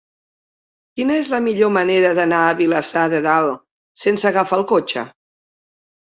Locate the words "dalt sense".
3.25-4.25